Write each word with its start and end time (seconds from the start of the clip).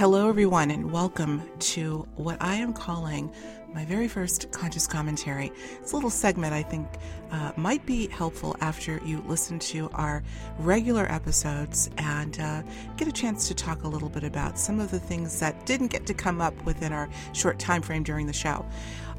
Hello, 0.00 0.30
everyone, 0.30 0.70
and 0.70 0.90
welcome 0.90 1.42
to 1.58 2.08
what 2.16 2.38
I 2.40 2.54
am 2.54 2.72
calling 2.72 3.30
my 3.74 3.84
very 3.84 4.08
first 4.08 4.50
conscious 4.52 4.86
commentary. 4.86 5.52
A 5.80 5.94
little 5.94 6.10
segment 6.10 6.52
I 6.52 6.62
think 6.62 6.88
uh, 7.30 7.52
might 7.56 7.84
be 7.86 8.08
helpful 8.08 8.56
after 8.60 9.00
you 9.04 9.22
listen 9.26 9.58
to 9.60 9.88
our 9.94 10.22
regular 10.58 11.10
episodes 11.10 11.90
and 11.98 12.38
uh, 12.40 12.62
get 12.96 13.06
a 13.06 13.12
chance 13.12 13.48
to 13.48 13.54
talk 13.54 13.84
a 13.84 13.88
little 13.88 14.08
bit 14.08 14.24
about 14.24 14.58
some 14.58 14.80
of 14.80 14.90
the 14.90 14.98
things 14.98 15.38
that 15.40 15.66
didn't 15.66 15.88
get 15.88 16.06
to 16.06 16.14
come 16.14 16.40
up 16.40 16.54
within 16.64 16.92
our 16.92 17.08
short 17.32 17.58
time 17.58 17.82
frame 17.82 18.02
during 18.02 18.26
the 18.26 18.32
show. 18.32 18.66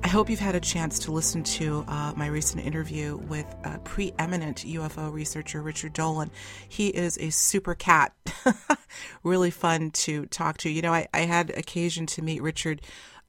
I 0.03 0.07
hope 0.07 0.31
you've 0.31 0.39
had 0.39 0.55
a 0.55 0.59
chance 0.59 0.97
to 0.99 1.11
listen 1.11 1.43
to 1.43 1.86
uh, 1.88 2.13
my 2.15 2.25
recent 2.25 2.65
interview 2.65 3.18
with 3.18 3.45
a 3.63 3.77
preeminent 3.79 4.65
UFO 4.65 5.13
researcher, 5.13 5.61
Richard 5.61 5.93
Dolan. 5.93 6.31
He 6.68 6.88
is 6.88 7.20
a 7.20 7.30
super 7.30 7.75
cat, 7.75 8.11
really 9.23 9.52
fun 9.52 9.91
to 9.91 10.25
talk 10.25 10.58
to. 10.59 10.72
You 10.72 10.81
know, 10.81 10.94
I, 10.94 11.08
I 11.13 11.22
had 11.22 11.52
occasion 11.52 12.08
to 12.08 12.23
meet 12.23 12.41
Richard 12.41 12.81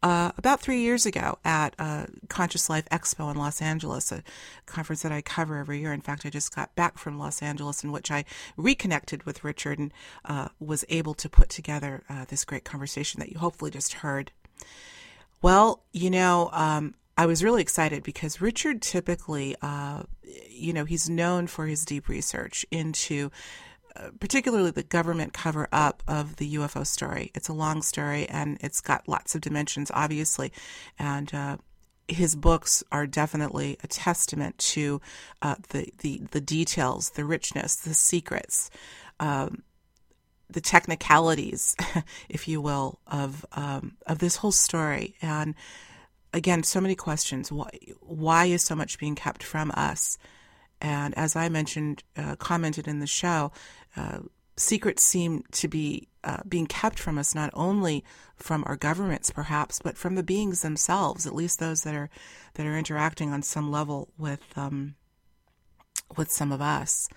uh, 0.02 0.33
about 0.37 0.61
three 0.61 0.80
years 0.80 1.06
ago 1.06 1.38
at 1.45 1.74
a 1.79 2.09
Conscious 2.29 2.69
Life 2.69 2.88
Expo 2.91 3.30
in 3.30 3.37
Los 3.37 3.62
Angeles, 3.62 4.10
a 4.10 4.23
conference 4.66 5.02
that 5.02 5.12
I 5.12 5.23
cover 5.23 5.59
every 5.59 5.80
year. 5.80 5.93
In 5.93 6.01
fact, 6.01 6.27
I 6.27 6.30
just 6.30 6.55
got 6.55 6.74
back 6.74 6.98
from 6.98 7.19
Los 7.19 7.41
Angeles, 7.43 7.84
in 7.84 7.93
which 7.93 8.10
I 8.10 8.24
reconnected 8.57 9.24
with 9.24 9.45
Richard 9.45 9.79
and 9.79 9.93
uh, 10.24 10.48
was 10.59 10.84
able 10.88 11.15
to 11.15 11.29
put 11.29 11.48
together 11.48 12.02
uh, 12.09 12.24
this 12.29 12.45
great 12.45 12.65
conversation 12.65 13.20
that 13.20 13.30
you 13.30 13.38
hopefully 13.38 13.70
just 13.70 13.95
heard. 13.95 14.33
Well, 15.41 15.83
you 15.93 16.10
know, 16.10 16.51
um, 16.52 16.95
I 17.16 17.27
was 17.27 17.45
really 17.45 17.62
excited 17.62 18.02
because 18.02 18.41
Richard 18.41 18.80
typically, 18.82 19.55
uh, 19.60 20.02
you 20.48 20.73
know, 20.73 20.84
he's 20.84 21.10
known 21.10 21.46
for 21.46 21.66
his 21.66 21.84
deep 21.84 22.09
research 22.09 22.65
into 22.71 23.27
uh, 23.27 23.29
particularly 24.20 24.70
the 24.70 24.82
government 24.82 25.32
cover 25.32 25.68
up 25.73 26.02
of 26.09 26.37
the 26.37 26.54
UFO 26.54 26.87
story. 26.87 27.30
It's 27.35 27.48
a 27.48 27.52
long 27.52 27.82
story 27.82 28.29
and 28.29 28.59
it's 28.60 28.80
got 28.80 29.09
lots 29.09 29.35
of 29.35 29.40
dimensions, 29.40 29.90
obviously. 29.95 30.52
And, 30.98 31.32
uh, 31.35 31.57
his 32.09 32.35
books 32.35 32.82
are 32.93 33.07
definitely 33.07 33.79
a 33.82 33.87
testament 33.87 34.59
to 34.59 35.01
uh, 35.40 35.57
the, 35.70 35.93
the 35.98 36.20
the 36.30 36.40
details, 36.40 37.10
the 37.10 37.24
richness, 37.24 37.76
the 37.76 37.95
secrets, 37.95 38.70
um, 39.20 39.63
the 40.51 40.60
technicalities, 40.60 41.76
if 42.29 42.48
you 42.48 42.60
will, 42.60 43.01
of 43.07 43.45
um, 43.52 43.96
of 44.07 44.18
this 44.18 44.37
whole 44.37 44.52
story. 44.52 45.15
And 45.23 45.54
again, 46.32 46.63
so 46.63 46.80
many 46.80 46.95
questions. 46.95 47.51
Why 47.51 47.70
why 48.01 48.46
is 48.46 48.63
so 48.63 48.74
much 48.74 48.98
being 48.98 49.15
kept 49.15 49.43
from 49.43 49.70
us? 49.74 50.18
And 50.83 51.16
as 51.16 51.37
I 51.37 51.49
mentioned, 51.49 52.02
uh, 52.16 52.35
commented 52.37 52.88
in 52.88 52.99
the 52.99 53.07
show, 53.07 53.52
uh, 53.97 54.19
secrets 54.57 55.02
seem 55.05 55.45
to 55.52 55.69
be 55.69 56.09
uh, 56.25 56.38
being 56.47 56.66
kept 56.66 56.99
from 56.99 57.19
us 57.19 57.35
not 57.35 57.51
only 57.55 58.05
from 58.37 58.65
our 58.66 58.77
governments, 58.77 59.30
perhaps, 59.30 59.80
but 59.83 59.97
from 59.97 60.16
the 60.16 60.25
beings 60.25 60.63
themselves. 60.63 61.25
At 61.25 61.37
least 61.37 61.60
those 61.60 61.83
that 61.83 61.95
are 61.95 62.10
that 62.55 62.66
are 62.66 62.77
interacting 62.77 63.33
on 63.33 63.43
some 63.43 63.71
level 63.71 64.09
with 64.19 64.43
um, 64.56 64.97
with 66.16 66.31
some 66.33 66.50
of 66.50 66.60
us. 66.60 67.09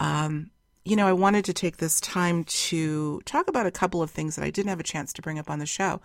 Um, 0.00 0.50
you 0.84 0.96
know, 0.96 1.06
I 1.06 1.12
wanted 1.12 1.44
to 1.46 1.52
take 1.52 1.76
this 1.76 2.00
time 2.00 2.44
to 2.44 3.20
talk 3.24 3.48
about 3.48 3.66
a 3.66 3.72
couple 3.72 4.02
of 4.02 4.10
things 4.10 4.36
that 4.36 4.44
I 4.44 4.50
didn't 4.50 4.68
have 4.68 4.80
a 4.80 4.84
chance 4.84 5.12
to 5.14 5.22
bring 5.22 5.38
up 5.38 5.48
on 5.48 5.60
the 5.60 5.66
show. 5.66 6.00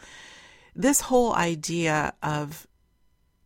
This 0.75 1.01
whole 1.01 1.33
idea 1.33 2.13
of 2.23 2.67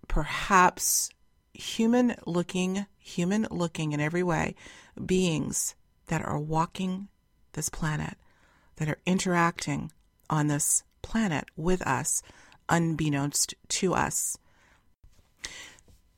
perhaps 0.07 1.09
human 1.55 2.15
looking, 2.25 2.85
human 2.97 3.47
looking 3.49 3.91
in 3.91 3.99
every 3.99 4.23
way, 4.23 4.55
beings 5.03 5.75
that 6.07 6.23
are 6.23 6.39
walking 6.39 7.07
this 7.53 7.69
planet, 7.69 8.17
that 8.75 8.89
are 8.89 8.99
interacting 9.05 9.91
on 10.29 10.47
this 10.47 10.83
planet 11.01 11.45
with 11.55 11.81
us, 11.87 12.21
unbeknownst 12.69 13.53
to 13.69 13.93
us. 13.93 14.37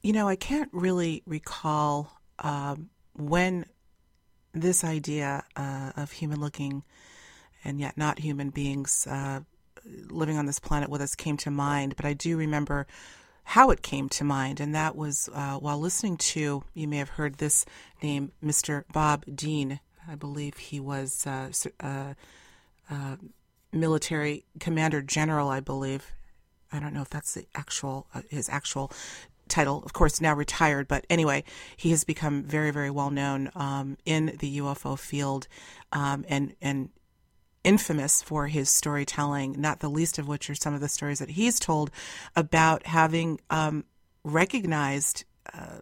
You 0.02 0.14
know, 0.14 0.28
I 0.28 0.36
can't 0.36 0.70
really 0.72 1.24
recall 1.26 2.20
um, 2.40 2.90
when 3.14 3.66
this 4.54 4.84
idea 4.84 5.44
uh, 5.56 5.92
of 5.96 6.12
human 6.12 6.40
looking 6.40 6.84
and 7.64 7.80
yet 7.80 7.98
not 7.98 8.20
human 8.20 8.50
beings 8.50 9.06
uh, 9.08 9.42
living 10.10 10.38
on 10.38 10.46
this 10.46 10.60
planet 10.60 10.90
with 10.90 11.02
us 11.02 11.16
came 11.16 11.38
to 11.38 11.52
mind, 11.52 11.96
but 11.96 12.06
I 12.06 12.14
do 12.14 12.38
remember 12.38 12.88
how 13.48 13.70
it 13.70 13.82
came 13.82 14.10
to 14.10 14.26
mind, 14.26 14.60
and 14.60 14.76
that 14.76 14.94
was 14.94 15.30
uh, 15.34 15.56
while 15.56 15.80
listening 15.80 16.18
to, 16.18 16.64
you 16.74 16.86
may 16.86 16.98
have 16.98 17.08
heard 17.08 17.36
this 17.36 17.64
name, 18.04 18.34
Mr. 18.44 18.84
Bob 18.92 19.24
Dean. 19.34 19.80
I 20.06 20.16
believe 20.16 20.58
he 20.58 20.82
was 20.82 21.26
uh, 21.26 21.50
uh, 21.80 22.14
uh, 22.92 23.16
military 23.72 24.44
commander 24.60 25.02
general, 25.02 25.48
I 25.48 25.62
believe. 25.62 26.12
I 26.74 26.82
don't 26.82 26.94
know 26.94 27.02
if 27.02 27.10
that's 27.10 27.36
the 27.36 27.48
actual 27.56 28.08
uh, 28.14 28.24
his 28.30 28.50
actual 28.50 28.92
title, 29.48 29.82
of 29.86 29.94
course, 29.94 30.20
now 30.20 30.34
retired, 30.34 30.90
but 30.90 31.06
anyway, 31.10 31.46
he 31.78 31.92
has 31.92 32.04
become 32.04 32.44
very, 32.44 32.72
very 32.72 32.92
well 32.92 33.12
known 33.12 33.50
um, 33.56 33.98
in 34.04 34.36
the 34.40 34.58
UFO 34.58 35.00
field 35.00 35.48
um, 35.94 36.26
and 36.28 36.54
and 36.62 36.90
infamous 37.68 38.22
for 38.22 38.48
his 38.48 38.70
storytelling. 38.70 39.60
Not 39.60 39.82
the 39.82 39.90
least 39.90 40.18
of 40.18 40.28
which 40.28 40.50
are 40.50 40.56
some 40.56 40.74
of 40.74 40.80
the 40.80 40.88
stories 40.88 41.20
that 41.20 41.32
he's 41.32 41.60
told 41.60 41.92
about 42.36 42.86
having 42.86 43.42
um, 43.50 43.84
recognized 44.24 45.26
uh, 45.54 45.82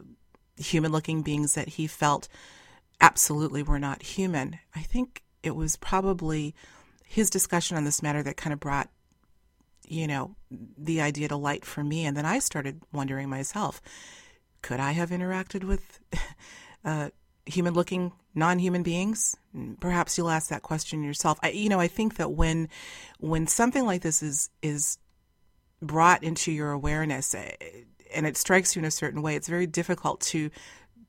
human-looking 0.58 1.22
beings 1.22 1.54
that 1.54 1.70
he 1.70 1.86
felt 1.86 2.28
absolutely 3.00 3.62
were 3.62 3.80
not 3.80 4.02
human. 4.02 4.58
I 4.76 4.82
think 4.82 5.22
it 5.44 5.56
was 5.56 5.76
probably 5.76 6.56
his 7.06 7.30
discussion 7.30 7.78
on 7.78 7.86
this 7.86 8.02
matter 8.02 8.24
that 8.24 8.36
kind 8.36 8.52
of 8.54 8.60
brought 8.60 8.90
you 9.88 10.08
know, 10.08 10.36
the 10.50 11.02
idea 11.02 11.28
to 11.28 11.36
light 11.36 11.66
for 11.66 11.84
me. 11.84 12.06
And 12.06 12.16
then 12.18 12.26
I 12.26 12.40
started 12.40 12.82
wondering 12.92 13.30
myself, 13.30 13.82
could 14.62 14.80
I 14.80 14.94
have 14.94 15.12
interacted 15.12 15.64
with 15.64 16.00
uh, 16.86 17.10
human 17.46 17.74
looking 17.74 18.12
non 18.36 18.60
human 18.60 18.84
beings? 18.84 19.36
Perhaps 19.80 20.18
you'll 20.18 20.30
ask 20.30 20.50
that 20.50 20.62
question 20.62 21.04
yourself. 21.04 21.40
I, 21.42 21.50
you 21.50 21.70
know, 21.70 21.80
I 21.80 21.88
think 21.88 22.18
that 22.18 22.32
when, 22.32 22.70
when 23.20 23.48
something 23.48 23.86
like 23.86 24.02
this 24.02 24.22
is, 24.22 24.50
is 24.62 24.98
brought 25.82 26.24
into 26.24 26.52
your 26.52 26.72
awareness 26.72 27.34
eh, 27.34 27.52
and 28.14 28.28
it 28.28 28.38
strikes 28.38 28.76
you 28.76 28.82
in 28.82 28.86
a 28.86 28.92
certain 28.92 29.22
way, 29.22 29.36
it's 29.36 29.48
very 29.48 29.68
difficult 29.68 30.22
to 30.22 30.52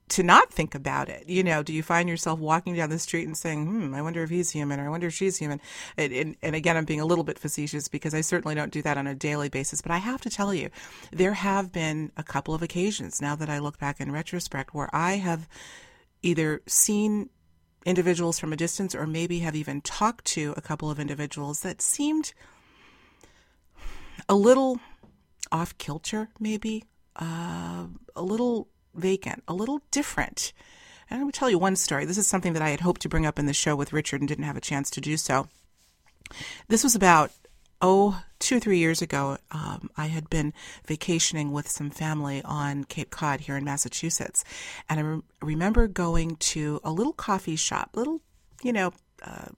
to 0.08 0.22
not 0.22 0.52
think 0.52 0.74
about 0.74 1.08
it. 1.08 1.28
You 1.28 1.42
know, 1.42 1.62
do 1.62 1.72
you 1.72 1.82
find 1.82 2.08
yourself 2.08 2.38
walking 2.38 2.76
down 2.76 2.90
the 2.90 2.98
street 2.98 3.26
and 3.26 3.36
saying, 3.36 3.66
hmm, 3.66 3.94
I 3.94 4.02
wonder 4.02 4.22
if 4.22 4.30
he's 4.30 4.50
human 4.50 4.78
or 4.78 4.86
I 4.86 4.88
wonder 4.88 5.08
if 5.08 5.14
she's 5.14 5.36
human? 5.36 5.60
And, 5.96 6.12
and, 6.12 6.36
and, 6.42 6.54
again, 6.54 6.76
I'm 6.76 6.84
being 6.84 7.00
a 7.00 7.06
little 7.06 7.24
bit 7.24 7.38
facetious 7.38 7.88
because 7.88 8.14
I 8.14 8.20
certainly 8.20 8.54
don't 8.54 8.72
do 8.72 8.82
that 8.82 8.98
on 8.98 9.08
a 9.08 9.14
daily 9.14 9.48
basis. 9.48 9.82
But 9.82 9.90
I 9.90 9.98
have 9.98 10.20
to 10.20 10.30
tell 10.30 10.54
you, 10.54 10.70
there 11.12 11.34
have 11.34 11.72
been 11.72 12.12
a 12.16 12.22
couple 12.22 12.54
of 12.54 12.62
occasions 12.62 13.20
now 13.20 13.34
that 13.34 13.50
I 13.50 13.58
look 13.58 13.78
back 13.78 14.00
in 14.00 14.12
retrospect 14.12 14.74
where 14.74 14.88
I 14.94 15.14
have 15.14 15.48
either 16.26 16.60
seen 16.66 17.30
individuals 17.84 18.38
from 18.38 18.52
a 18.52 18.56
distance 18.56 18.94
or 18.94 19.06
maybe 19.06 19.38
have 19.38 19.54
even 19.54 19.80
talked 19.80 20.24
to 20.24 20.52
a 20.56 20.60
couple 20.60 20.90
of 20.90 20.98
individuals 20.98 21.60
that 21.60 21.80
seemed 21.80 22.34
a 24.28 24.34
little 24.34 24.80
off 25.52 25.78
kilter, 25.78 26.28
maybe, 26.40 26.84
uh, 27.14 27.86
a 28.16 28.22
little 28.22 28.68
vacant, 28.94 29.44
a 29.46 29.54
little 29.54 29.80
different. 29.92 30.52
And 31.08 31.20
let 31.20 31.26
me 31.26 31.32
tell 31.32 31.48
you 31.48 31.58
one 31.58 31.76
story. 31.76 32.04
This 32.04 32.18
is 32.18 32.26
something 32.26 32.54
that 32.54 32.62
I 32.62 32.70
had 32.70 32.80
hoped 32.80 33.02
to 33.02 33.08
bring 33.08 33.24
up 33.24 33.38
in 33.38 33.46
the 33.46 33.54
show 33.54 33.76
with 33.76 33.92
Richard 33.92 34.20
and 34.20 34.26
didn't 34.26 34.44
have 34.44 34.56
a 34.56 34.60
chance 34.60 34.90
to 34.90 35.00
do 35.00 35.16
so. 35.16 35.46
This 36.66 36.82
was 36.82 36.96
about, 36.96 37.30
oh, 37.80 38.22
two 38.38 38.56
or 38.56 38.60
three 38.60 38.78
years 38.78 39.02
ago. 39.02 39.38
Um, 39.50 39.90
I 39.96 40.06
had 40.06 40.30
been 40.30 40.52
vacationing 40.86 41.52
with 41.52 41.68
some 41.68 41.90
family 41.90 42.42
on 42.44 42.84
Cape 42.84 43.10
Cod 43.10 43.40
here 43.40 43.56
in 43.56 43.64
Massachusetts. 43.64 44.44
And 44.88 45.00
I 45.00 45.02
re- 45.02 45.22
remember 45.42 45.88
going 45.88 46.36
to 46.36 46.80
a 46.84 46.92
little 46.92 47.12
coffee 47.12 47.56
shop, 47.56 47.90
little, 47.94 48.20
you 48.62 48.72
know, 48.72 48.92
uh, 49.22 49.48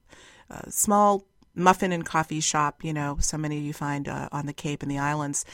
uh, 0.51 0.63
small 0.69 1.25
muffin 1.55 1.93
and 1.93 2.05
coffee 2.05 2.41
shop, 2.41 2.85
you 2.85 2.93
know, 2.93 3.19
so 3.21 3.37
many 3.37 3.59
you 3.59 3.73
find 3.73 4.09
uh, 4.09 4.29
on 4.33 4.47
the 4.47 4.53
Cape 4.53 4.83
and 4.83 4.91
the 4.91 4.99
islands. 4.99 5.45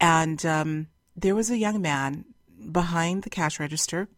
And 0.00 0.44
um, 0.44 0.88
there 1.16 1.34
was 1.34 1.50
a 1.50 1.56
young 1.56 1.80
man 1.80 2.26
behind 2.70 3.22
the 3.22 3.30
cash 3.30 3.58
register, 3.58 4.08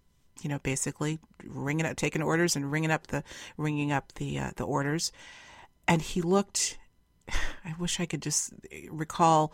you 0.43 0.49
know, 0.49 0.59
basically 0.59 1.19
ringing 1.45 1.87
up, 1.87 1.97
taking 1.97 2.23
orders 2.23 2.57
and 2.57 2.71
ringing 2.71 2.91
up 2.91 3.09
the 3.09 3.23
ringing 3.57 3.93
up 3.93 4.13
the 4.15 4.39
uh, 4.39 4.51
the 4.57 4.65
orders, 4.65 5.13
and 5.87 6.03
he 6.03 6.21
looked. 6.23 6.79
I 7.65 7.75
wish 7.79 8.01
I 8.01 8.07
could 8.07 8.23
just 8.23 8.53
recall 8.91 9.53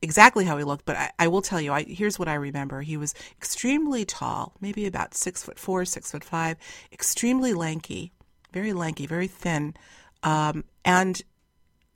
exactly 0.00 0.44
how 0.44 0.56
he 0.58 0.64
looked, 0.64 0.84
but 0.84 0.96
I, 0.96 1.10
I 1.18 1.28
will 1.28 1.42
tell 1.42 1.60
you. 1.60 1.72
I, 1.72 1.84
here's 1.84 2.18
what 2.18 2.28
I 2.28 2.34
remember: 2.34 2.82
he 2.82 2.96
was 2.96 3.14
extremely 3.36 4.04
tall, 4.04 4.54
maybe 4.60 4.86
about 4.86 5.14
six 5.14 5.42
foot 5.42 5.58
four, 5.58 5.84
six 5.84 6.10
foot 6.10 6.24
five, 6.24 6.56
extremely 6.92 7.54
lanky, 7.54 8.12
very 8.52 8.72
lanky, 8.72 9.06
very 9.06 9.28
thin, 9.28 9.74
um, 10.22 10.64
and 10.84 11.22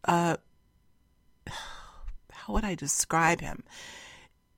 uh, 0.04 0.36
how 1.50 2.52
would 2.52 2.64
I 2.64 2.74
describe 2.74 3.40
him? 3.40 3.62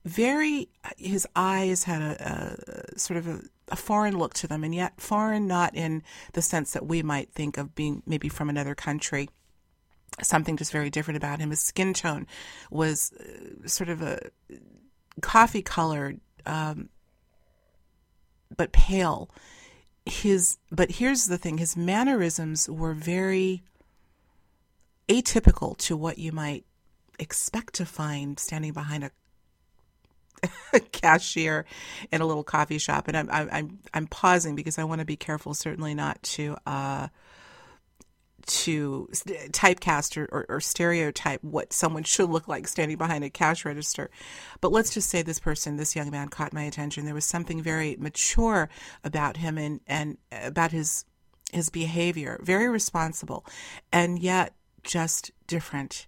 very 0.05 0.69
his 0.97 1.27
eyes 1.37 1.85
had 1.85 2.01
a, 2.01 2.93
a 2.95 2.99
sort 2.99 3.19
of 3.19 3.29
a, 3.29 3.41
a, 3.69 3.77
foreign 3.77 4.19
look 4.19 4.33
to 4.33 4.47
them 4.47 4.65
and 4.65 4.75
yet 4.75 4.99
foreign 5.01 5.47
not 5.47 5.75
in 5.75 6.03
the 6.33 6.41
sense 6.41 6.73
that 6.73 6.87
we 6.87 7.03
might 7.03 7.31
think 7.33 7.59
of 7.59 7.75
being 7.75 8.03
maybe 8.07 8.29
from 8.29 8.49
another 8.49 8.75
country 8.75 9.29
something 10.23 10.57
just 10.57 10.73
very 10.73 10.91
different 10.91 11.17
about 11.17 11.41
him. 11.41 11.51
His 11.51 11.61
skin 11.61 11.95
tone 11.95 12.27
was 12.71 13.13
uh, 13.13 13.69
sort 13.69 13.89
of 13.89 14.03
a 14.03 14.31
coffee 15.21 15.63
colored, 15.63 16.21
um, 16.47 16.89
but 18.57 18.73
pale. 18.73 19.31
His, 20.07 20.59
but 20.71 20.93
here's 20.93 21.27
the 21.27 21.39
thing: 21.39 21.59
his 21.59 21.77
mannerisms 21.77 22.69
were 22.69 22.95
very 22.95 23.63
atypical 25.09 25.77
to 25.79 25.97
what 25.97 26.19
you 26.19 26.33
might 26.33 26.65
expect 27.19 27.75
to 27.75 27.85
find 27.85 28.39
standing 28.39 28.73
behind 28.73 29.05
a 29.05 29.11
cashier 30.93 31.65
in 32.13 32.21
a 32.21 32.27
little 32.27 32.45
coffee 32.45 32.79
shop. 32.79 33.09
And 33.09 33.17
I'm 33.17 33.29
I'm 33.31 33.79
I'm 33.93 34.07
pausing 34.07 34.55
because 34.55 34.79
I 34.79 34.85
want 34.85 35.01
to 35.01 35.05
be 35.05 35.17
careful, 35.17 35.55
certainly 35.55 35.95
not 35.95 36.23
to 36.23 36.57
uh, 36.67 37.09
to 38.49 39.09
typecast 39.13 40.17
or, 40.17 40.29
or, 40.33 40.47
or, 40.49 40.61
stereotype 40.61 41.45
what 41.45 41.73
someone 41.73 42.03
should 42.03 42.31
look 42.31 42.49
like 42.49 42.67
standing 42.67 42.97
behind 42.97 43.23
a 43.23 43.31
cash 43.31 43.65
register. 43.65 44.11
But 44.61 44.73
let's 44.73 44.93
just 44.93 45.11
say 45.11 45.23
this 45.23 45.39
person, 45.39 45.77
this 45.77 45.95
young 45.95 46.11
man, 46.11 46.29
caught 46.29 46.53
my 46.53 46.63
attention. 46.63 47.05
There 47.05 47.15
was 47.15 47.25
something 47.25 47.63
very 47.63 47.97
mature 47.99 48.69
about 49.05 49.37
him 49.37 49.59
and 49.59 49.81
and 49.87 50.19
about 50.33 50.73
his 50.73 51.05
his 51.53 51.71
behavior, 51.71 52.41
very 52.43 52.69
responsible, 52.69 53.45
and 53.93 54.19
yet 54.19 54.55
just 54.83 55.31
different. 55.47 56.07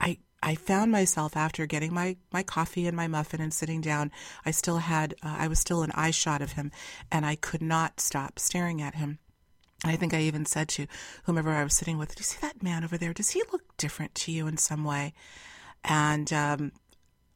I 0.00 0.18
I 0.42 0.54
found 0.54 0.90
myself 0.90 1.36
after 1.36 1.66
getting 1.66 1.92
my, 1.92 2.16
my 2.32 2.42
coffee 2.42 2.86
and 2.86 2.96
my 2.96 3.06
muffin 3.06 3.42
and 3.42 3.52
sitting 3.52 3.82
down, 3.82 4.10
I 4.46 4.52
still 4.52 4.78
had, 4.78 5.14
uh, 5.22 5.36
I 5.38 5.48
was 5.48 5.58
still 5.58 5.82
an 5.82 5.92
eye 5.94 6.12
shot 6.12 6.40
of 6.40 6.52
him, 6.52 6.72
and 7.12 7.26
I 7.26 7.36
could 7.36 7.60
not 7.60 8.00
stop 8.00 8.38
staring 8.38 8.80
at 8.80 8.94
him. 8.94 9.18
I 9.84 9.96
think 9.96 10.12
I 10.12 10.20
even 10.20 10.44
said 10.44 10.68
to 10.70 10.86
whomever 11.24 11.50
I 11.50 11.64
was 11.64 11.74
sitting 11.74 11.96
with, 11.96 12.14
Do 12.14 12.20
you 12.20 12.24
see 12.24 12.38
that 12.42 12.62
man 12.62 12.84
over 12.84 12.98
there? 12.98 13.14
Does 13.14 13.30
he 13.30 13.42
look 13.50 13.76
different 13.76 14.14
to 14.16 14.32
you 14.32 14.46
in 14.46 14.56
some 14.56 14.84
way? 14.84 15.14
And 15.84 16.30
um, 16.32 16.72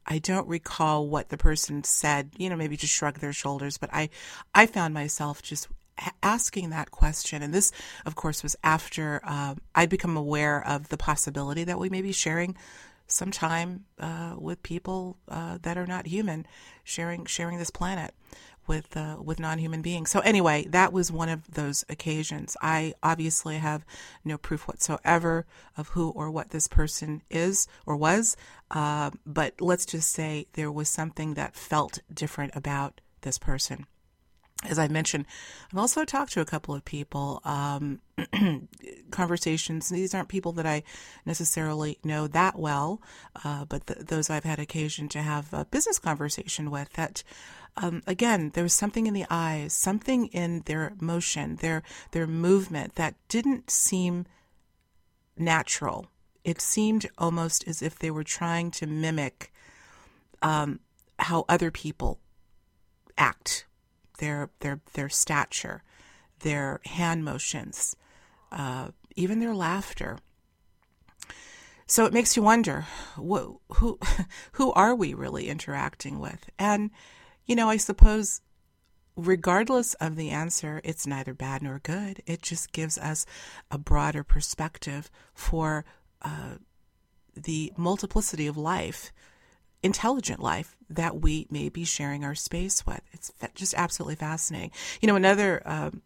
I 0.05 0.19
don't 0.19 0.47
recall 0.47 1.07
what 1.07 1.29
the 1.29 1.37
person 1.37 1.83
said, 1.83 2.31
you 2.37 2.49
know, 2.49 2.55
maybe 2.55 2.77
just 2.77 2.93
shrugged 2.93 3.21
their 3.21 3.33
shoulders, 3.33 3.77
but 3.77 3.89
I, 3.91 4.09
I 4.53 4.67
found 4.67 4.93
myself 4.93 5.41
just 5.41 5.67
asking 6.21 6.69
that 6.69 6.91
question. 6.91 7.41
And 7.41 7.53
this, 7.53 7.71
of 8.05 8.15
course, 8.15 8.43
was 8.43 8.55
after 8.63 9.21
uh, 9.23 9.55
I'd 9.73 9.89
become 9.89 10.17
aware 10.17 10.65
of 10.65 10.89
the 10.89 10.97
possibility 10.97 11.63
that 11.63 11.79
we 11.79 11.89
may 11.89 12.01
be 12.01 12.11
sharing 12.11 12.55
some 13.07 13.31
time 13.31 13.85
uh, 13.99 14.35
with 14.37 14.61
people 14.63 15.17
uh, 15.27 15.57
that 15.61 15.77
are 15.77 15.87
not 15.87 16.07
human, 16.07 16.45
sharing 16.83 17.25
sharing 17.25 17.57
this 17.57 17.69
planet 17.69 18.13
with 18.67 18.95
uh, 18.95 19.17
with 19.21 19.39
non-human 19.39 19.81
beings. 19.81 20.09
So 20.09 20.19
anyway, 20.19 20.65
that 20.69 20.93
was 20.93 21.11
one 21.11 21.29
of 21.29 21.51
those 21.51 21.85
occasions. 21.89 22.57
I 22.61 22.93
obviously 23.03 23.57
have 23.57 23.85
no 24.23 24.37
proof 24.37 24.67
whatsoever 24.67 25.45
of 25.77 25.89
who 25.89 26.09
or 26.09 26.31
what 26.31 26.49
this 26.49 26.67
person 26.67 27.21
is 27.29 27.67
or 27.85 27.95
was, 27.95 28.37
uh, 28.71 29.11
but 29.25 29.59
let's 29.61 29.85
just 29.85 30.11
say 30.11 30.47
there 30.53 30.71
was 30.71 30.89
something 30.89 31.33
that 31.35 31.55
felt 31.55 31.99
different 32.13 32.55
about 32.55 33.01
this 33.21 33.37
person 33.37 33.87
as 34.69 34.79
I 34.79 34.87
mentioned, 34.87 35.25
I've 35.71 35.79
also 35.79 36.05
talked 36.05 36.33
to 36.33 36.41
a 36.41 36.45
couple 36.45 36.75
of 36.75 36.85
people, 36.85 37.41
um, 37.43 38.01
conversations. 39.11 39.89
These 39.89 40.13
aren't 40.13 40.29
people 40.29 40.51
that 40.53 40.65
I 40.65 40.83
necessarily 41.25 41.97
know 42.03 42.27
that 42.27 42.57
well, 42.57 43.01
uh, 43.43 43.65
but 43.65 43.87
th- 43.87 43.99
those 44.07 44.29
I've 44.29 44.43
had 44.43 44.59
occasion 44.59 45.09
to 45.09 45.21
have 45.21 45.53
a 45.53 45.65
business 45.65 45.99
conversation 45.99 46.71
with 46.71 46.91
that, 46.93 47.23
um, 47.77 48.03
again, 48.07 48.51
there 48.53 48.63
was 48.63 48.73
something 48.73 49.07
in 49.07 49.13
the 49.13 49.25
eyes, 49.29 49.73
something 49.73 50.27
in 50.27 50.61
their 50.65 50.93
motion, 50.99 51.57
their, 51.57 51.83
their 52.11 52.27
movement 52.27 52.95
that 52.95 53.15
didn't 53.27 53.69
seem 53.69 54.25
natural. 55.37 56.07
It 56.43 56.61
seemed 56.61 57.07
almost 57.17 57.67
as 57.67 57.81
if 57.81 57.99
they 57.99 58.11
were 58.11 58.23
trying 58.23 58.71
to 58.71 58.87
mimic 58.87 59.51
um, 60.41 60.79
how 61.19 61.45
other 61.49 61.71
people 61.71 62.19
act 63.17 63.65
their 64.17 64.49
their 64.59 64.81
their 64.93 65.09
stature, 65.09 65.83
their 66.39 66.81
hand 66.85 67.23
motions, 67.23 67.95
uh, 68.51 68.89
even 69.15 69.39
their 69.39 69.55
laughter. 69.55 70.17
So 71.87 72.05
it 72.05 72.13
makes 72.13 72.35
you 72.35 72.41
wonder, 72.41 72.85
who 73.15 73.61
who 74.53 74.71
are 74.73 74.95
we 74.95 75.13
really 75.13 75.49
interacting 75.49 76.19
with? 76.19 76.49
And 76.57 76.91
you 77.45 77.55
know, 77.55 77.69
I 77.69 77.77
suppose 77.77 78.41
regardless 79.15 79.93
of 79.95 80.15
the 80.15 80.29
answer, 80.29 80.81
it's 80.83 81.07
neither 81.07 81.33
bad 81.33 81.61
nor 81.61 81.79
good. 81.79 82.21
It 82.25 82.41
just 82.41 82.71
gives 82.71 82.97
us 82.97 83.25
a 83.71 83.77
broader 83.77 84.23
perspective 84.23 85.09
for 85.33 85.85
uh, 86.21 86.55
the 87.35 87.71
multiplicity 87.77 88.47
of 88.47 88.57
life 88.57 89.11
intelligent 89.85 90.39
life 90.41 90.75
that 90.89 91.21
we 91.21 91.45
may 91.51 91.69
be 91.69 91.85
sharing 91.85 92.25
our 92.25 92.33
space 92.33 92.85
with. 92.87 93.01
It's 93.13 93.31
just 93.53 93.75
absolutely 93.75 94.15
fascinating. 94.15 94.71
You 94.99 95.07
know, 95.07 95.15
another 95.15 95.61
um, 95.63 96.01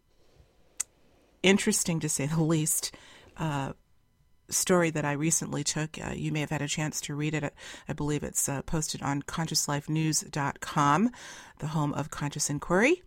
interesting, 1.41 2.01
to 2.01 2.09
say 2.09 2.25
the 2.25 2.43
least, 2.43 2.93
uh, 3.37 3.71
story 4.49 4.89
that 4.91 5.05
I 5.05 5.13
recently 5.13 5.63
took. 5.63 5.97
Uh, 5.97 6.11
you 6.15 6.31
may 6.31 6.41
have 6.41 6.49
had 6.49 6.61
a 6.61 6.67
chance 6.67 7.01
to 7.01 7.15
read 7.15 7.33
it. 7.33 7.53
I 7.87 7.93
believe 7.93 8.23
it's 8.23 8.47
uh, 8.49 8.61
posted 8.63 9.01
on 9.01 9.21
consciouslifenews.com, 9.23 11.11
the 11.59 11.67
home 11.67 11.93
of 11.93 12.11
conscious 12.11 12.49
inquiry. 12.49 13.03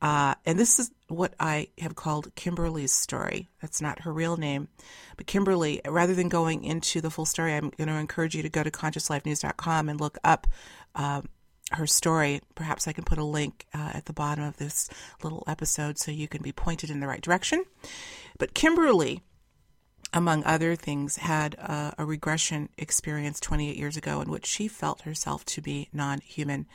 Uh, 0.00 0.34
and 0.44 0.58
this 0.58 0.78
is 0.78 0.90
what 1.08 1.34
I 1.38 1.68
have 1.78 1.94
called 1.94 2.34
Kimberly's 2.34 2.92
story. 2.92 3.48
That's 3.60 3.80
not 3.80 4.00
her 4.00 4.12
real 4.12 4.36
name. 4.36 4.68
But 5.16 5.26
Kimberly, 5.26 5.80
rather 5.86 6.14
than 6.14 6.28
going 6.28 6.64
into 6.64 7.00
the 7.00 7.10
full 7.10 7.26
story, 7.26 7.54
I'm 7.54 7.70
going 7.70 7.88
to 7.88 7.94
encourage 7.94 8.34
you 8.34 8.42
to 8.42 8.48
go 8.48 8.62
to 8.62 8.70
consciouslifenews.com 8.70 9.88
and 9.88 10.00
look 10.00 10.18
up 10.24 10.46
um, 10.94 11.28
her 11.72 11.86
story. 11.86 12.40
Perhaps 12.54 12.86
I 12.86 12.92
can 12.92 13.04
put 13.04 13.18
a 13.18 13.24
link 13.24 13.66
uh, 13.74 13.92
at 13.94 14.06
the 14.06 14.12
bottom 14.12 14.44
of 14.44 14.56
this 14.56 14.88
little 15.22 15.44
episode 15.46 15.98
so 15.98 16.10
you 16.10 16.28
can 16.28 16.42
be 16.42 16.52
pointed 16.52 16.90
in 16.90 17.00
the 17.00 17.06
right 17.06 17.20
direction. 17.20 17.64
But 18.38 18.54
Kimberly 18.54 19.22
among 20.16 20.42
other 20.44 20.74
things, 20.74 21.16
had 21.16 21.54
a, 21.56 21.94
a 21.98 22.04
regression 22.06 22.70
experience 22.78 23.38
28 23.38 23.76
years 23.76 23.98
ago 23.98 24.22
in 24.22 24.30
which 24.30 24.46
she 24.46 24.66
felt 24.66 25.02
herself 25.02 25.44
to 25.44 25.60
be 25.60 25.90
non 25.92 26.22
human. 26.22 26.66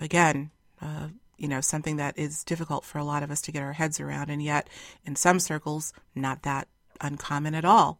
Again, 0.00 0.52
uh, 0.80 1.08
you 1.36 1.48
know, 1.48 1.60
something 1.60 1.96
that 1.96 2.16
is 2.16 2.44
difficult 2.44 2.84
for 2.84 2.98
a 2.98 3.04
lot 3.04 3.24
of 3.24 3.30
us 3.32 3.42
to 3.42 3.52
get 3.52 3.64
our 3.64 3.72
heads 3.72 3.98
around, 3.98 4.30
and 4.30 4.40
yet 4.40 4.68
in 5.04 5.16
some 5.16 5.40
circles, 5.40 5.92
not 6.14 6.42
that 6.42 6.68
uncommon 7.00 7.56
at 7.56 7.64
all. 7.64 7.98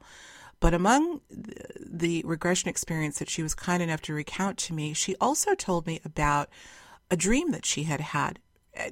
But 0.61 0.73
among 0.73 1.21
the 1.31 2.23
regression 2.25 2.69
experience 2.69 3.19
that 3.19 3.28
she 3.28 3.43
was 3.43 3.57
kind 3.57 3.83
enough 3.83 4.02
to 4.02 4.14
recount 4.14 4.57
to 4.59 4.73
me, 4.73 4.93
she 4.93 5.16
also 5.21 5.57
told 5.57 5.88
me 5.88 6.00
about 6.05 6.49
a 7.11 7.16
dream 7.16 7.50
that 7.50 7.66
she 7.66 7.83
had 7.83 8.00
had, 8.00 8.38
uh, 8.78 8.90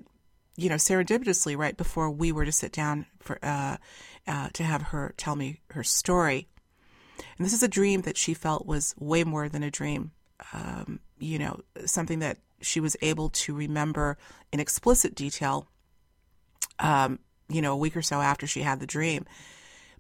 you 0.57 0.69
know, 0.69 0.75
serendipitously 0.75 1.57
right 1.57 1.77
before 1.77 2.11
we 2.11 2.33
were 2.33 2.45
to 2.45 2.53
sit 2.53 2.73
down 2.73 3.07
for 3.21 3.39
uh, 3.45 3.77
uh, 4.27 4.49
to 4.53 4.63
have 4.63 4.83
her 4.83 5.15
tell 5.17 5.37
me 5.37 5.61
her 5.71 5.85
story. 5.85 6.49
And 7.39 7.45
this 7.45 7.53
is 7.53 7.63
a 7.63 7.69
dream 7.69 8.03
that 8.03 8.17
she 8.17 8.35
felt 8.35 8.67
was 8.67 8.95
way 8.99 9.25
more 9.25 9.49
than 9.49 9.63
a 9.63 9.71
dream. 9.71 10.13
Um, 10.53 11.01
you 11.19 11.39
know, 11.39 11.61
something 11.87 12.19
that 12.19 12.39
she 12.61 12.81
was 12.81 12.97
able 13.03 13.31
to 13.31 13.55
remember 13.55 14.19
in 14.53 14.61
explicit 14.61 15.15
detail, 15.15 15.67
um, 16.79 17.19
you 17.49 17.63
know, 17.63 17.73
a 17.73 17.77
week 17.77 17.97
or 17.97 18.03
so 18.03 18.21
after 18.21 18.47
she 18.47 18.63
had 18.63 18.81
the 18.81 18.87
dream. 18.87 19.27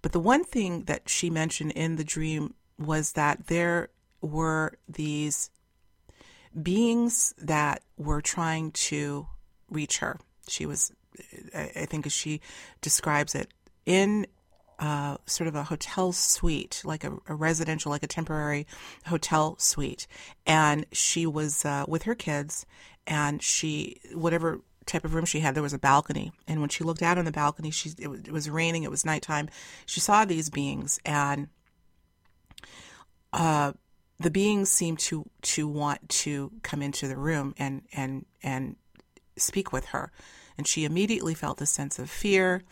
But 0.03 0.13
the 0.13 0.21
one 0.21 0.45
thing 0.45 0.85
that 0.85 1.09
she 1.09 1.31
mentioned 1.31 1.73
in 1.73 1.97
the 1.97 2.05
dream 2.05 2.55
was 2.79 3.13
that 3.13 3.47
there 3.47 3.89
were 4.21 4.79
these 4.89 5.51
beings 6.61 7.35
that 7.39 7.83
were 7.97 8.21
trying 8.21 8.73
to 8.73 9.27
reach 9.71 9.99
her. 9.99 10.19
She 10.49 10.67
was, 10.67 10.93
I 11.55 11.87
think, 11.87 12.07
as 12.07 12.13
she 12.13 12.41
describes 12.81 13.35
it, 13.35 13.53
in 13.87 14.27
uh, 14.79 15.17
sort 15.27 15.49
of 15.49 15.55
a 15.55 15.65
hotel 15.65 16.13
suite, 16.13 16.83
like 16.85 17.05
a, 17.05 17.17
a, 17.29 17.35
residential, 17.35 17.91
like 17.91 18.03
a 18.03 18.09
temporary 18.09 18.67
hotel 19.07 19.57
suite. 19.59 20.07
And 20.47 20.85
she 20.93 21.27
was 21.27 21.65
uh, 21.65 21.85
with 21.87 22.05
her 22.05 22.15
kids, 22.15 22.67
and 23.07 23.43
she, 23.43 24.01
whatever 24.13 24.61
type 24.87 25.05
of 25.05 25.15
room 25.15 25.25
she 25.25 25.41
had, 25.41 25.55
there 25.55 25.63
was 25.63 25.73
a 25.73 25.79
balcony. 25.79 26.33
And 26.47 26.61
when 26.61 26.69
she 26.69 26.85
looked 26.85 27.03
out 27.03 27.19
on 27.19 27.25
the 27.25 27.33
balcony, 27.33 27.71
she 27.71 27.93
it 27.99 28.09
was, 28.09 28.21
it 28.21 28.33
was 28.33 28.51
raining, 28.51 28.83
it 28.83 28.91
was 28.91 29.05
nighttime. 29.05 29.49
She 29.87 30.01
saw 30.01 30.25
these 30.25 30.51
beings, 30.51 30.99
and 31.05 31.49
uh, 33.33 33.73
the 34.19 34.31
beings 34.31 34.71
seemed 34.71 34.99
to 35.01 35.29
to 35.43 35.69
want 35.69 36.09
to 36.09 36.51
come 36.63 36.83
into 36.83 37.09
the 37.09 37.17
room 37.17 37.55
and 37.59 37.83
and 37.93 38.27
and 38.43 38.77
speak 39.37 39.73
with 39.73 39.87
her. 39.87 40.11
And 40.57 40.67
she 40.67 40.85
immediately 40.85 41.35
felt 41.35 41.61
a 41.61 41.67
sense 41.67 41.99
of 41.99 42.09
fear 42.09 42.63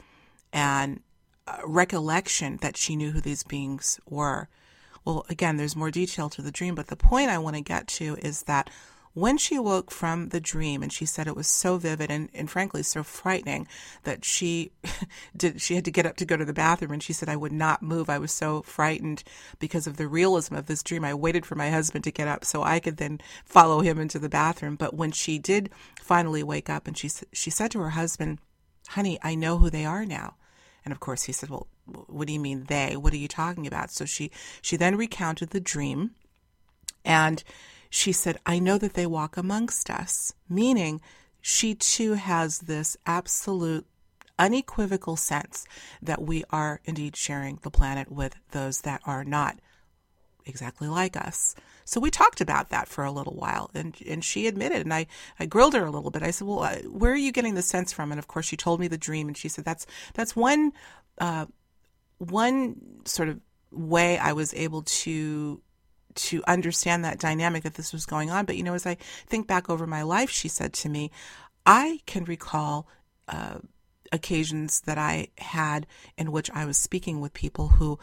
and 0.53 1.01
uh, 1.47 1.59
recollection 1.65 2.59
that 2.59 2.77
she 2.77 2.97
knew 2.97 3.11
who 3.11 3.21
these 3.21 3.43
beings 3.43 3.99
were. 4.09 4.49
Well, 5.05 5.25
again, 5.29 5.57
there's 5.57 5.75
more 5.75 5.91
detail 5.91 6.29
to 6.31 6.43
the 6.43 6.53
dream, 6.53 6.75
but 6.75 6.87
the 6.87 6.97
point 6.97 7.31
I 7.31 7.39
want 7.39 7.57
to 7.57 7.63
get 7.63 7.89
to 7.89 8.17
is 8.23 8.43
that 8.43 8.71
when 9.15 9.37
she 9.37 9.59
woke 9.59 9.91
from 9.91 10.31
the 10.31 10.41
dream, 10.41 10.83
and 10.83 10.93
she 10.93 11.05
said 11.05 11.27
it 11.27 11.37
was 11.37 11.47
so 11.47 11.77
vivid 11.77 12.11
and, 12.11 12.31
and 12.33 12.51
frankly 12.51 12.83
so 12.83 13.03
frightening 13.03 13.69
that 14.05 14.25
she 14.25 14.73
did 15.37 15.61
she 15.61 15.75
had 15.75 15.85
to 15.85 15.91
get 15.91 16.07
up 16.07 16.17
to 16.17 16.25
go 16.25 16.37
to 16.37 16.45
the 16.45 16.53
bathroom, 16.53 16.93
and 16.93 17.03
she 17.03 17.13
said 17.13 17.29
I 17.29 17.37
would 17.37 17.53
not 17.53 17.83
move. 17.83 18.09
I 18.09 18.19
was 18.19 18.33
so 18.33 18.63
frightened 18.63 19.23
because 19.59 19.87
of 19.87 19.97
the 19.97 20.09
realism 20.09 20.55
of 20.55 20.67
this 20.67 20.83
dream. 20.83 21.05
I 21.05 21.15
waited 21.15 21.45
for 21.45 21.57
my 21.57 21.71
husband 21.71 22.05
to 22.05 22.11
get 22.11 22.29
up 22.29 22.45
so 22.45 22.63
I 22.63 22.81
could 22.81 22.97
then 22.97 23.21
follow 23.45 23.81
him 23.81 23.99
into 23.99 24.19
the 24.19 24.31
bathroom. 24.31 24.77
But 24.77 24.95
when 24.95 25.13
she 25.13 25.39
did 25.39 25.71
finally 26.01 26.43
wake 26.43 26.71
up, 26.71 26.87
and 26.87 26.97
she 26.97 27.11
she 27.33 27.51
said 27.51 27.71
to 27.73 27.81
her 27.81 27.91
husband, 27.91 28.39
"Honey, 28.89 29.19
I 29.23 29.35
know 29.35 29.59
who 29.59 29.69
they 29.69 29.85
are 29.85 30.07
now." 30.07 30.37
And 30.85 30.93
of 30.93 31.01
course, 31.01 31.25
he 31.25 31.33
said, 31.33 31.51
"Well, 31.51 31.69
what 31.85 32.27
do 32.27 32.33
you 32.33 32.41
mean 32.41 32.65
they? 32.65 32.97
What 32.97 33.13
are 33.13 33.19
you 33.19 33.29
talking 33.29 33.67
about?" 33.67 33.91
So 33.91 34.05
she 34.05 34.31
she 34.61 34.77
then 34.77 34.97
recounted 34.97 35.51
the 35.51 35.61
dream, 35.61 36.13
and 37.05 37.43
she 37.91 38.13
said, 38.13 38.39
I 38.47 38.59
know 38.59 38.79
that 38.79 38.95
they 38.95 39.07
walk 39.07 39.37
amongst 39.37 39.91
us, 39.91 40.33
meaning 40.49 41.03
she 41.43 41.75
too 41.75 42.15
has 42.15 42.61
this 42.61 42.97
absolute 43.05 43.87
unequivocal 44.39 45.17
sense 45.17 45.67
that 46.01 46.23
we 46.23 46.43
are 46.49 46.81
indeed 46.85 47.17
sharing 47.17 47.59
the 47.63 47.71
planet 47.71 48.11
with 48.11 48.35
those 48.53 48.81
that 48.81 49.03
are 49.05 49.25
not 49.25 49.59
exactly 50.47 50.89
like 50.89 51.19
us. 51.19 51.55
So 51.85 52.01
we 52.01 52.11
talked 52.11 52.41
about 52.41 52.71
that 52.71 52.89
for 52.89 53.05
a 53.05 53.13
little 53.13 53.35
while, 53.35 53.71
and 53.75 53.97
and 54.07 54.25
she 54.25 54.47
admitted, 54.47 54.83
and 54.83 54.95
I, 54.95 55.07
I 55.39 55.47
grilled 55.47 55.75
her 55.75 55.85
a 55.85 55.91
little 55.91 56.11
bit. 56.11 56.23
I 56.23 56.31
said, 56.31 56.47
"Well, 56.47 56.61
uh, 56.61 56.77
where 56.89 57.13
are 57.13 57.17
you 57.17 57.33
getting 57.33 57.55
the 57.55 57.63
sense 57.63 57.93
from?" 57.93 58.13
And 58.13 58.19
of 58.19 58.29
course, 58.29 58.47
she 58.47 58.57
told 58.57 58.81
me 58.81 58.89
the 58.89 58.99
dream, 58.99 59.29
and 59.29 59.37
she 59.37 59.49
said, 59.49 59.65
"That's 59.65 59.87
that's 60.15 60.37
one 60.37 60.73
uh, 61.19 61.47
one 62.19 62.77
sort 63.05 63.29
of 63.29 63.41
way 63.71 64.19
I 64.19 64.33
was 64.33 64.55
able 64.55 64.83
to 64.83 65.61
to 66.15 66.43
understand 66.47 67.05
that 67.05 67.19
dynamic 67.19 67.63
that 67.63 67.75
this 67.75 67.93
was 67.93 68.07
going 68.07 68.31
on. 68.31 68.45
But 68.45 68.57
you 68.57 68.63
know, 68.63 68.75
as 68.75 68.87
I 68.87 68.97
think 69.27 69.47
back 69.47 69.71
over 69.71 69.87
my 69.87 70.03
life, 70.03 70.31
she 70.31 70.49
said 70.49 70.73
to 70.75 70.89
me, 70.89 71.11
I 71.65 72.01
can 72.07 72.25
recall 72.25 72.87
uh, 73.29 73.59
occasions 74.11 74.83
that 74.83 74.99
I 74.99 75.29
had 75.39 75.87
in 76.19 76.33
which 76.33 76.51
I 76.51 76.65
was 76.65 76.77
speaking 76.77 77.21
with 77.21 77.33
people 77.33 77.69
who 77.69 77.99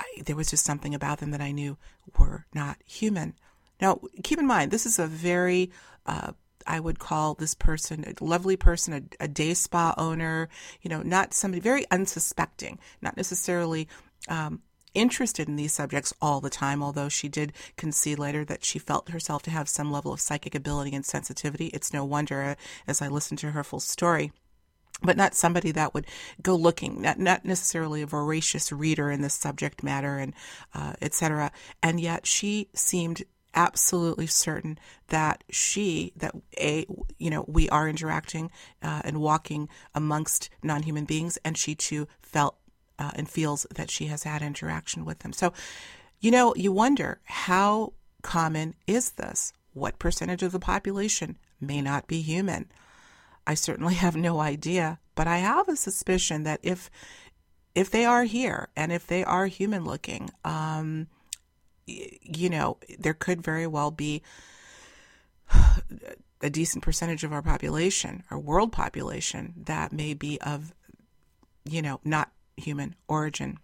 I, 0.00 0.22
there 0.24 0.36
was 0.36 0.50
just 0.50 0.64
something 0.64 0.94
about 0.94 1.18
them 1.18 1.30
that 1.32 1.40
I 1.40 1.52
knew 1.52 1.76
were 2.18 2.46
not 2.54 2.78
human. 2.84 3.34
Now, 3.80 4.00
keep 4.22 4.38
in 4.38 4.46
mind, 4.46 4.70
this 4.70 4.86
is 4.86 4.98
a 4.98 5.06
very 5.06 5.70
uh, 6.06 6.32
I 6.66 6.80
would 6.80 6.98
call 6.98 7.34
this 7.34 7.54
person 7.54 8.04
a 8.04 8.24
lovely 8.24 8.56
person, 8.56 8.92
a, 8.92 9.24
a, 9.24 9.28
day 9.28 9.54
spa 9.54 9.94
owner, 9.96 10.48
you 10.82 10.90
know, 10.90 11.02
not 11.02 11.32
somebody 11.32 11.60
very 11.60 11.86
unsuspecting, 11.90 12.78
not 13.00 13.16
necessarily 13.16 13.88
um, 14.28 14.60
interested 14.92 15.48
in 15.48 15.56
these 15.56 15.72
subjects 15.72 16.12
all 16.20 16.40
the 16.40 16.50
time, 16.50 16.82
although 16.82 17.08
she 17.08 17.28
did 17.28 17.52
concede 17.76 18.18
later 18.18 18.44
that 18.44 18.64
she 18.64 18.78
felt 18.78 19.10
herself 19.10 19.42
to 19.42 19.50
have 19.50 19.68
some 19.68 19.90
level 19.90 20.12
of 20.12 20.20
psychic 20.20 20.54
ability 20.54 20.94
and 20.94 21.06
sensitivity. 21.06 21.68
It's 21.68 21.92
no 21.92 22.04
wonder 22.04 22.42
uh, 22.42 22.54
as 22.86 23.00
I 23.00 23.08
listened 23.08 23.38
to 23.40 23.52
her 23.52 23.64
full 23.64 23.80
story 23.80 24.32
but 25.02 25.16
not 25.16 25.34
somebody 25.34 25.70
that 25.72 25.94
would 25.94 26.06
go 26.42 26.54
looking, 26.56 27.00
not, 27.00 27.18
not 27.18 27.44
necessarily 27.44 28.02
a 28.02 28.06
voracious 28.06 28.72
reader 28.72 29.10
in 29.10 29.22
this 29.22 29.34
subject 29.34 29.82
matter 29.82 30.18
and 30.18 30.34
uh, 30.74 30.94
etc. 31.00 31.52
And 31.82 32.00
yet 32.00 32.26
she 32.26 32.68
seemed 32.74 33.24
absolutely 33.54 34.26
certain 34.26 34.78
that 35.08 35.42
she, 35.50 36.12
that 36.16 36.34
a, 36.58 36.86
you 37.18 37.30
know, 37.30 37.44
we 37.48 37.68
are 37.70 37.88
interacting 37.88 38.50
uh, 38.82 39.02
and 39.04 39.20
walking 39.20 39.68
amongst 39.94 40.50
non-human 40.62 41.04
beings, 41.04 41.38
and 41.44 41.56
she 41.56 41.74
too 41.74 42.06
felt 42.20 42.56
uh, 42.98 43.12
and 43.14 43.28
feels 43.28 43.66
that 43.74 43.90
she 43.90 44.06
has 44.06 44.24
had 44.24 44.42
interaction 44.42 45.04
with 45.04 45.20
them. 45.20 45.32
So, 45.32 45.52
you 46.20 46.30
know, 46.30 46.54
you 46.56 46.72
wonder 46.72 47.20
how 47.24 47.92
common 48.22 48.74
is 48.86 49.12
this? 49.12 49.52
What 49.72 49.98
percentage 49.98 50.42
of 50.42 50.52
the 50.52 50.58
population 50.58 51.38
may 51.60 51.80
not 51.80 52.06
be 52.08 52.20
human? 52.20 52.68
I 53.48 53.54
certainly 53.54 53.94
have 53.94 54.14
no 54.14 54.40
idea, 54.40 55.00
but 55.14 55.26
I 55.26 55.38
have 55.38 55.68
a 55.68 55.76
suspicion 55.76 56.42
that 56.44 56.60
if 56.62 56.90
if 57.74 57.90
they 57.90 58.04
are 58.04 58.24
here 58.24 58.68
and 58.76 58.92
if 58.92 59.06
they 59.06 59.24
are 59.24 59.46
human 59.46 59.84
looking, 59.84 60.30
um, 60.44 61.06
you 61.86 62.50
know, 62.50 62.76
there 62.98 63.14
could 63.14 63.40
very 63.42 63.66
well 63.66 63.90
be 63.90 64.22
a 66.42 66.50
decent 66.50 66.84
percentage 66.84 67.24
of 67.24 67.32
our 67.32 67.40
population, 67.40 68.22
our 68.30 68.38
world 68.38 68.70
population, 68.70 69.54
that 69.64 69.92
may 69.92 70.12
be 70.12 70.38
of, 70.42 70.74
you 71.64 71.80
know, 71.80 72.00
not 72.04 72.30
human 72.56 72.94
origin. 73.08 73.58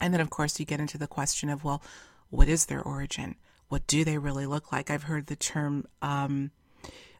And 0.00 0.12
then, 0.12 0.20
of 0.20 0.30
course, 0.30 0.58
you 0.58 0.66
get 0.66 0.80
into 0.80 0.98
the 0.98 1.06
question 1.06 1.48
of, 1.50 1.62
well, 1.62 1.82
what 2.30 2.48
is 2.48 2.66
their 2.66 2.82
origin? 2.82 3.36
What 3.68 3.86
do 3.86 4.04
they 4.04 4.18
really 4.18 4.46
look 4.46 4.72
like? 4.72 4.90
I've 4.90 5.04
heard 5.04 5.26
the 5.26 5.36
term, 5.36 5.86
um, 6.02 6.50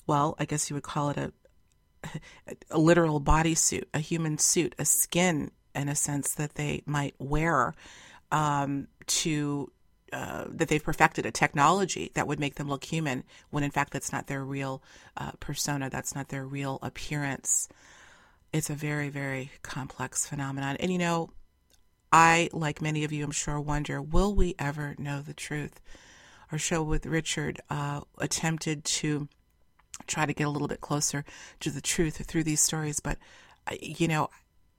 well, 0.06 0.34
I 0.38 0.44
guess 0.44 0.68
you 0.68 0.74
would 0.74 0.82
call 0.82 1.10
it 1.10 1.16
a, 1.16 1.32
a 2.70 2.78
literal 2.78 3.20
bodysuit, 3.20 3.84
a 3.92 3.98
human 3.98 4.38
suit, 4.38 4.74
a 4.78 4.84
skin, 4.84 5.50
in 5.74 5.88
a 5.88 5.94
sense 5.94 6.34
that 6.34 6.54
they 6.54 6.82
might 6.86 7.14
wear 7.18 7.74
um, 8.30 8.88
to 9.06 9.70
uh, 10.12 10.44
that 10.48 10.68
they've 10.68 10.84
perfected 10.84 11.26
a 11.26 11.32
technology 11.32 12.12
that 12.14 12.28
would 12.28 12.38
make 12.38 12.54
them 12.54 12.68
look 12.68 12.84
human 12.84 13.24
when 13.50 13.64
in 13.64 13.70
fact 13.72 13.92
that's 13.92 14.12
not 14.12 14.28
their 14.28 14.44
real 14.44 14.80
uh, 15.16 15.32
persona 15.40 15.90
that's 15.90 16.14
not 16.14 16.28
their 16.28 16.46
real 16.46 16.78
appearance 16.82 17.68
it's 18.54 18.70
a 18.70 18.74
very, 18.74 19.08
very 19.08 19.50
complex 19.62 20.28
phenomenon. 20.28 20.76
And 20.78 20.92
you 20.92 20.98
know, 20.98 21.30
I, 22.12 22.48
like 22.52 22.80
many 22.80 23.02
of 23.02 23.10
you, 23.10 23.24
I'm 23.24 23.32
sure, 23.32 23.60
wonder 23.60 24.00
will 24.00 24.32
we 24.32 24.54
ever 24.60 24.94
know 24.96 25.20
the 25.20 25.34
truth? 25.34 25.80
Our 26.52 26.58
show 26.58 26.84
with 26.84 27.04
Richard 27.04 27.60
uh, 27.68 28.02
attempted 28.18 28.84
to 28.84 29.28
try 30.06 30.26
to 30.26 30.32
get 30.32 30.46
a 30.46 30.50
little 30.50 30.68
bit 30.68 30.80
closer 30.80 31.24
to 31.60 31.70
the 31.70 31.80
truth 31.80 32.24
through 32.26 32.44
these 32.44 32.60
stories, 32.60 33.00
but, 33.00 33.18
you 33.80 34.08
know, 34.08 34.30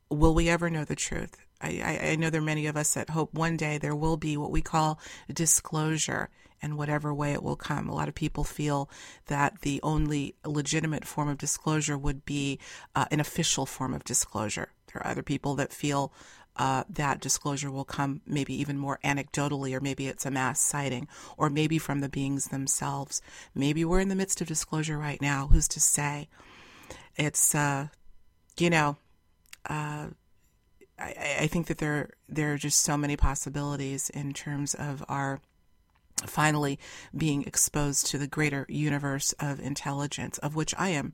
will 0.10 0.34
we 0.34 0.50
ever 0.50 0.69
know 0.69 0.86
the 0.86 0.95
truth? 0.95 1.38
I, 1.62 2.00
I, 2.12 2.15
know 2.15 2.29
there 2.29 2.41
are 2.41 2.43
many 2.43 2.67
of 2.67 2.75
us 2.75 2.93
that 2.93 3.12
hope 3.12 3.34
one 3.34 3.55
day 3.57 3.77
there 3.77 3.95
will 3.95 4.17
be 4.17 4.36
what 4.36 4.51
we 4.51 4.62
call 4.62 5.00
disclosure 5.34 6.29
in 6.62 6.77
whatever 6.77 7.13
way 7.13 7.31
it 7.31 7.43
will 7.43 7.55
come. 7.55 7.88
A 7.88 7.95
lot 7.95 8.10
of 8.10 8.15
people 8.15 8.43
feel 8.43 8.89
that 9.27 9.62
the 9.62 9.79
only 9.81 10.36
legitimate 10.45 11.05
form 11.05 11.29
of 11.29 11.38
disclosure 11.38 11.98
would 11.98 12.25
be 12.25 12.60
uh, 12.95 13.05
an 13.10 13.19
official 13.19 13.65
form 13.65 13.93
of 13.93 14.03
disclosure. 14.03 14.69
There 14.91 15.01
are 15.01 15.12
other 15.12 15.24
people 15.24 15.55
that 15.55 15.74
feel 15.74 16.13
uh, 16.58 16.84
that 16.90 17.20
disclosure 17.20 17.72
will 17.72 17.86
come 17.86 18.22
maybe 18.26 18.54
even 18.54 18.78
more 18.78 19.00
anecdotally, 19.04 19.74
or 19.74 19.82
maybe 19.82 20.08
it's 20.08 20.26
a 20.26 20.32
mass 20.32 20.60
sighting, 20.60 21.08
or 21.38 21.50
maybe 21.50 21.78
from 21.78 22.00
the 22.00 22.10
beings 22.10 22.48
themselves. 22.48 23.22
Maybe 23.54 23.84
we're 23.84 24.00
in 24.00 24.10
the 24.10 24.16
midst 24.16 24.42
of 24.42 24.48
disclosure 24.48 24.98
right 24.98 25.22
now. 25.22 25.48
Who's 25.48 25.68
to 25.70 25.80
say? 25.80 26.28
It's, 27.18 27.56
uh, 27.56 27.88
you 28.58 28.70
know, 28.70 28.98
uh, 29.70 30.08
I, 30.98 31.38
I 31.42 31.48
think 31.48 31.68
that 31.68 31.78
there 31.80 32.12
there 32.30 32.54
are 32.54 32.58
just 32.58 32.82
so 32.82 32.98
many 32.98 33.16
possibilities 33.16 34.10
in 34.10 34.34
terms 34.34 34.74
of 34.74 35.04
our 35.10 35.42
finally 36.26 36.80
being 37.16 37.44
exposed 37.44 38.08
to 38.08 38.18
the 38.18 38.28
greater 38.28 38.66
universe 38.70 39.34
of 39.34 39.60
intelligence, 39.60 40.38
of 40.40 40.56
which 40.56 40.74
I 40.78 40.90
am 40.90 41.14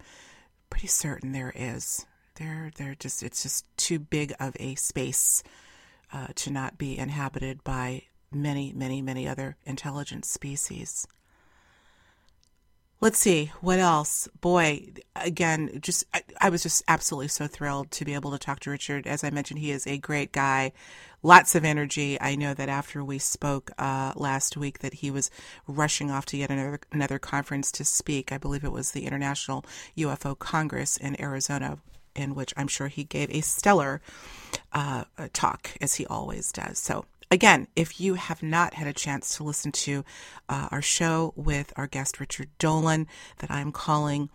pretty 0.69 0.87
certain 0.87 1.31
there 1.31 1.53
is. 1.55 2.05
There, 2.35 2.71
there 2.75 2.95
just 2.97 3.23
it's 3.23 3.43
just 3.43 3.65
too 3.77 3.99
big 3.99 4.33
of 4.39 4.55
a 4.59 4.75
space 4.75 5.43
uh, 6.13 6.27
to 6.35 6.51
not 6.51 6.77
be 6.77 6.97
inhabited 6.97 7.63
by 7.63 8.03
many, 8.31 8.73
many, 8.73 9.01
many 9.01 9.27
other 9.27 9.57
intelligent 9.65 10.25
species. 10.25 11.07
Let's 13.01 13.17
see 13.17 13.51
what 13.61 13.79
else. 13.79 14.27
Boy, 14.41 14.89
again, 15.15 15.79
just 15.81 16.03
I, 16.13 16.21
I, 16.39 16.49
was 16.49 16.61
just 16.61 16.83
absolutely 16.87 17.29
so 17.29 17.47
thrilled 17.47 17.89
to 17.91 18.05
be 18.05 18.13
able 18.13 18.29
to 18.29 18.37
talk 18.37 18.59
to 18.59 18.69
Richard. 18.69 19.07
As 19.07 19.23
I 19.23 19.31
mentioned, 19.31 19.59
he 19.59 19.71
is 19.71 19.87
a 19.87 19.97
great 19.97 20.31
guy, 20.31 20.71
lots 21.23 21.55
of 21.55 21.65
energy. 21.65 22.21
I 22.21 22.35
know 22.35 22.53
that 22.53 22.69
after 22.69 23.03
we 23.03 23.17
spoke 23.17 23.71
uh, 23.79 24.13
last 24.15 24.55
week, 24.55 24.79
that 24.79 24.93
he 24.93 25.09
was 25.09 25.31
rushing 25.67 26.11
off 26.11 26.27
to 26.27 26.37
yet 26.37 26.51
another 26.51 26.79
another 26.91 27.17
conference 27.17 27.71
to 27.71 27.83
speak. 27.83 28.31
I 28.31 28.37
believe 28.37 28.63
it 28.63 28.71
was 28.71 28.91
the 28.91 29.07
International 29.07 29.65
UFO 29.97 30.37
Congress 30.37 30.95
in 30.95 31.19
Arizona, 31.19 31.79
in 32.15 32.35
which 32.35 32.53
I'm 32.57 32.67
sure 32.67 32.87
he 32.87 33.03
gave 33.03 33.29
a 33.29 33.41
stellar 33.41 34.01
uh, 34.73 35.05
talk, 35.33 35.71
as 35.79 35.95
he 35.95 36.05
always 36.05 36.51
does. 36.51 36.77
So 36.77 37.05
Again, 37.31 37.67
if 37.77 38.01
you 38.01 38.15
have 38.15 38.43
not 38.43 38.73
had 38.73 38.87
a 38.87 38.93
chance 38.93 39.37
to 39.37 39.45
listen 39.45 39.71
to 39.71 40.03
uh, 40.49 40.67
our 40.69 40.81
show 40.81 41.31
with 41.37 41.71
our 41.77 41.87
guest 41.87 42.19
Richard 42.19 42.49
Dolan, 42.59 43.07
that 43.37 43.49
I'm 43.49 43.71
calling 43.71 44.29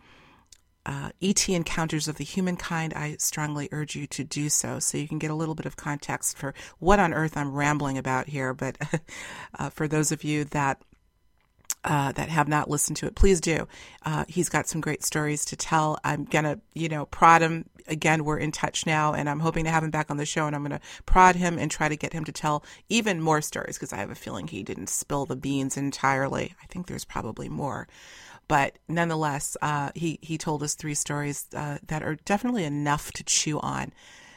uh, 0.86 1.10
ET 1.20 1.46
Encounters 1.46 2.08
of 2.08 2.16
the 2.16 2.24
Humankind, 2.24 2.94
I 2.94 3.16
strongly 3.18 3.68
urge 3.70 3.96
you 3.96 4.06
to 4.06 4.24
do 4.24 4.48
so 4.48 4.78
so 4.78 4.96
you 4.96 5.08
can 5.08 5.18
get 5.18 5.30
a 5.30 5.34
little 5.34 5.54
bit 5.54 5.66
of 5.66 5.76
context 5.76 6.38
for 6.38 6.54
what 6.78 6.98
on 6.98 7.12
earth 7.12 7.36
I'm 7.36 7.52
rambling 7.52 7.98
about 7.98 8.28
here. 8.28 8.54
But 8.54 8.78
uh, 9.58 9.68
for 9.68 9.86
those 9.86 10.10
of 10.10 10.24
you 10.24 10.44
that 10.44 10.80
uh, 11.86 12.12
that 12.12 12.28
have 12.28 12.48
not 12.48 12.68
listened 12.68 12.96
to 12.98 13.06
it, 13.06 13.14
please 13.14 13.40
do. 13.40 13.66
Uh, 14.04 14.24
he's 14.28 14.48
got 14.48 14.66
some 14.68 14.80
great 14.80 15.02
stories 15.04 15.44
to 15.46 15.56
tell. 15.56 15.98
I'm 16.04 16.24
gonna, 16.24 16.58
you 16.74 16.88
know, 16.88 17.06
prod 17.06 17.40
him 17.42 17.64
again. 17.86 18.24
We're 18.24 18.38
in 18.38 18.52
touch 18.52 18.84
now, 18.86 19.14
and 19.14 19.28
I'm 19.30 19.40
hoping 19.40 19.64
to 19.64 19.70
have 19.70 19.84
him 19.84 19.90
back 19.90 20.10
on 20.10 20.16
the 20.16 20.26
show. 20.26 20.46
And 20.46 20.56
I'm 20.56 20.62
gonna 20.62 20.80
prod 21.06 21.36
him 21.36 21.58
and 21.58 21.70
try 21.70 21.88
to 21.88 21.96
get 21.96 22.12
him 22.12 22.24
to 22.24 22.32
tell 22.32 22.64
even 22.88 23.20
more 23.22 23.40
stories 23.40 23.76
because 23.76 23.92
I 23.92 23.98
have 23.98 24.10
a 24.10 24.16
feeling 24.16 24.48
he 24.48 24.62
didn't 24.64 24.88
spill 24.88 25.26
the 25.26 25.36
beans 25.36 25.76
entirely. 25.76 26.54
I 26.62 26.66
think 26.66 26.86
there's 26.86 27.04
probably 27.04 27.48
more. 27.48 27.86
but 28.48 28.78
nonetheless, 28.88 29.56
uh, 29.62 29.90
he 29.94 30.18
he 30.22 30.38
told 30.38 30.62
us 30.62 30.74
three 30.74 30.94
stories 30.94 31.46
uh, 31.54 31.78
that 31.86 32.02
are 32.02 32.16
definitely 32.24 32.64
enough 32.64 33.12
to 33.12 33.24
chew 33.24 33.58
on. 33.60 33.92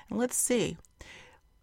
And 0.10 0.20
let's 0.20 0.38
see. 0.38 0.78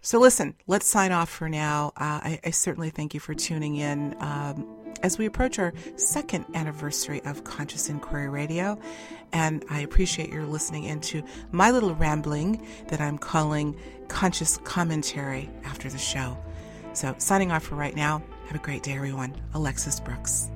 So 0.07 0.21
listen, 0.21 0.55
let's 0.69 0.87
sign 0.87 1.11
off 1.11 1.29
for 1.29 1.49
now. 1.49 1.89
Uh, 1.97 2.23
I, 2.23 2.41
I, 2.45 2.51
certainly 2.53 2.91
thank 2.91 3.13
you 3.13 3.19
for 3.19 3.35
tuning 3.35 3.75
in 3.75 4.15
um, 4.21 4.65
as 5.03 5.19
we 5.19 5.27
approach 5.27 5.59
our 5.59 5.73
second 5.97 6.45
anniversary 6.55 7.21
of 7.25 7.43
Conscious 7.43 7.89
Inquiry 7.89 8.29
Radio, 8.29 8.79
and 9.33 9.65
I 9.69 9.81
appreciate 9.81 10.31
your 10.31 10.45
listening 10.45 10.85
into 10.85 11.25
my 11.51 11.73
little 11.73 11.93
rambling 11.97 12.65
that 12.87 13.01
I'm 13.01 13.19
calling 13.19 13.77
Conscious 14.07 14.59
Commentary 14.59 15.51
after 15.65 15.91
the 15.91 15.99
show. 15.99 16.39
So 16.93 17.13
signing 17.19 17.51
off 17.51 17.65
for 17.65 17.75
right 17.75 17.97
now. 17.97 18.23
Have 18.47 18.55
a 18.55 18.65
great 18.65 18.85
day, 18.85 18.93
everyone. 18.93 19.35
Alexis 19.55 19.99
Brooks. 19.99 20.53